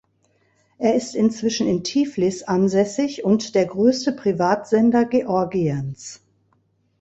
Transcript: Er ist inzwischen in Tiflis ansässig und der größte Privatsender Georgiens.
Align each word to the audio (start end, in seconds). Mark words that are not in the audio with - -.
Er 0.79 0.95
ist 0.95 1.13
inzwischen 1.13 1.67
in 1.67 1.83
Tiflis 1.83 2.41
ansässig 2.41 3.23
und 3.23 3.53
der 3.53 3.67
größte 3.67 4.13
Privatsender 4.13 5.05
Georgiens. 5.05 6.21